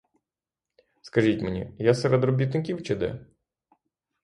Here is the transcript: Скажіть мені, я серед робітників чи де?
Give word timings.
Скажіть 1.01 1.41
мені, 1.41 1.71
я 1.79 1.93
серед 1.93 2.23
робітників 2.23 2.83
чи 2.83 2.95
де? 2.95 3.25